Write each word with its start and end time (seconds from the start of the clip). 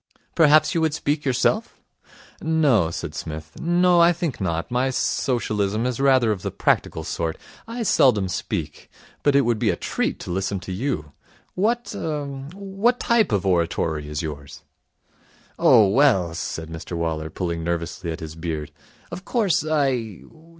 'Perhaps 0.33 0.73
you 0.73 0.81
would 0.81 0.95
speak 0.95 1.23
yourself?' 1.25 1.77
'No,' 2.41 2.89
said 2.89 3.13
Psmith. 3.13 3.61
'No. 3.61 3.99
I 3.99 4.11
think 4.11 4.41
not. 4.41 4.71
My 4.71 4.89
Socialism 4.89 5.85
is 5.85 5.99
rather 5.99 6.31
of 6.31 6.41
the 6.41 6.49
practical 6.49 7.03
sort. 7.03 7.37
I 7.67 7.83
seldom 7.83 8.27
speak. 8.27 8.89
But 9.21 9.35
it 9.35 9.41
would 9.41 9.59
be 9.59 9.69
a 9.69 9.75
treat 9.75 10.19
to 10.21 10.31
listen 10.31 10.59
to 10.61 10.71
you. 10.71 11.11
What 11.53 11.93
er 11.95 12.25
what 12.55 12.99
type 12.99 13.31
of 13.31 13.45
oratory 13.45 14.09
is 14.09 14.23
yours?' 14.23 14.63
'Oh, 15.59 15.87
well,' 15.89 16.33
said 16.33 16.69
Mr 16.71 16.93
Waller, 16.97 17.29
pulling 17.29 17.63
nervously 17.63 18.11
at 18.11 18.21
his 18.21 18.33
beard, 18.35 18.71
'of 19.11 19.23
course 19.23 19.63
I 19.63 20.23